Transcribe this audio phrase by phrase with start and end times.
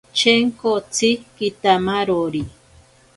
[0.19, 2.43] Chenkotsi kitamarori.